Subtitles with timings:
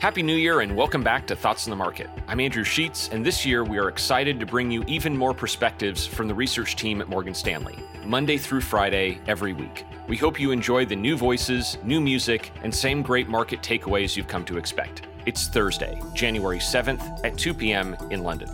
[0.00, 2.08] Happy New Year and welcome back to Thoughts on the Market.
[2.28, 6.06] I'm Andrew Sheets, and this year we are excited to bring you even more perspectives
[6.06, 7.76] from the research team at Morgan Stanley,
[8.06, 9.84] Monday through Friday, every week.
[10.06, 14.28] We hope you enjoy the new voices, new music, and same great market takeaways you've
[14.28, 15.08] come to expect.
[15.26, 17.96] It's Thursday, January 7th at 2 p.m.
[18.12, 18.48] in London.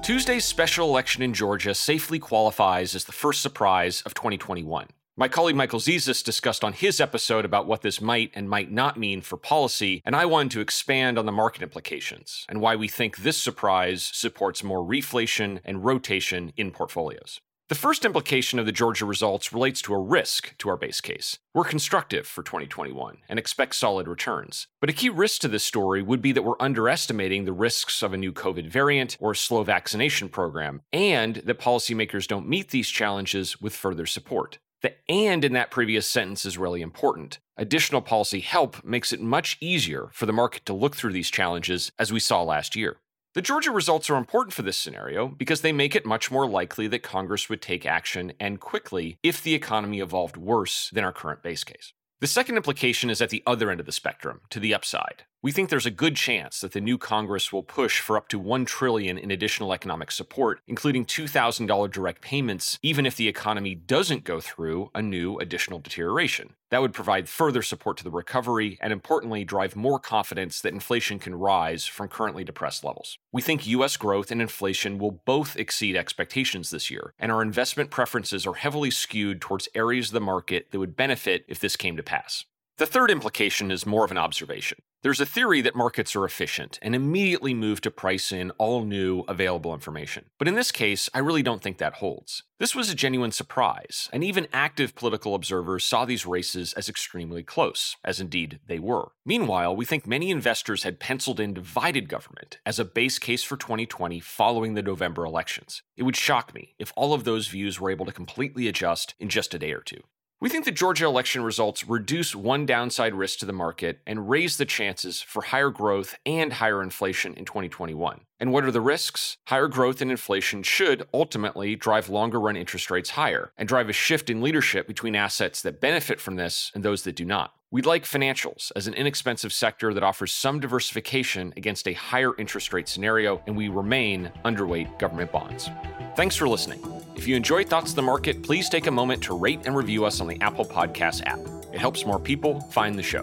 [0.00, 4.86] Tuesday's special election in Georgia safely qualifies as the first surprise of 2021.
[5.20, 8.98] My colleague Michael Zezas discussed on his episode about what this might and might not
[8.98, 12.88] mean for policy, and I wanted to expand on the market implications and why we
[12.88, 17.38] think this surprise supports more reflation and rotation in portfolios.
[17.68, 21.38] The first implication of the Georgia results relates to a risk to our base case.
[21.52, 24.68] We're constructive for 2021 and expect solid returns.
[24.80, 28.14] But a key risk to this story would be that we're underestimating the risks of
[28.14, 32.88] a new COVID variant or a slow vaccination program, and that policymakers don't meet these
[32.88, 34.58] challenges with further support.
[34.82, 37.38] The and in that previous sentence is really important.
[37.56, 41.92] Additional policy help makes it much easier for the market to look through these challenges,
[41.98, 42.96] as we saw last year.
[43.34, 46.88] The Georgia results are important for this scenario because they make it much more likely
[46.88, 51.42] that Congress would take action and quickly if the economy evolved worse than our current
[51.42, 51.92] base case.
[52.20, 55.24] The second implication is at the other end of the spectrum, to the upside.
[55.42, 58.38] We think there's a good chance that the new Congress will push for up to
[58.38, 64.24] 1 trillion in additional economic support, including $2,000 direct payments even if the economy doesn't
[64.24, 66.56] go through a new additional deterioration.
[66.68, 71.18] That would provide further support to the recovery and importantly drive more confidence that inflation
[71.18, 73.16] can rise from currently depressed levels.
[73.32, 77.90] We think US growth and inflation will both exceed expectations this year, and our investment
[77.90, 81.96] preferences are heavily skewed towards areas of the market that would benefit if this came
[81.96, 82.44] to pass.
[82.80, 84.78] The third implication is more of an observation.
[85.02, 89.20] There's a theory that markets are efficient and immediately move to price in all new
[89.28, 90.30] available information.
[90.38, 92.42] But in this case, I really don't think that holds.
[92.58, 97.42] This was a genuine surprise, and even active political observers saw these races as extremely
[97.42, 99.12] close, as indeed they were.
[99.26, 103.58] Meanwhile, we think many investors had penciled in divided government as a base case for
[103.58, 105.82] 2020 following the November elections.
[105.98, 109.28] It would shock me if all of those views were able to completely adjust in
[109.28, 110.00] just a day or two.
[110.42, 114.56] We think the Georgia election results reduce one downside risk to the market and raise
[114.56, 118.22] the chances for higher growth and higher inflation in 2021.
[118.40, 119.36] And what are the risks?
[119.48, 123.92] Higher growth and inflation should ultimately drive longer run interest rates higher and drive a
[123.92, 127.52] shift in leadership between assets that benefit from this and those that do not.
[127.70, 132.72] We'd like financials as an inexpensive sector that offers some diversification against a higher interest
[132.72, 135.68] rate scenario, and we remain underweight government bonds.
[136.16, 136.82] Thanks for listening.
[137.14, 140.04] If you enjoy Thoughts of the Market, please take a moment to rate and review
[140.04, 141.38] us on the Apple Podcast app.
[141.72, 143.22] It helps more people find the show.